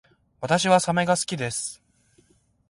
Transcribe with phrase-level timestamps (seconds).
[0.39, 1.79] 私はサメが好きです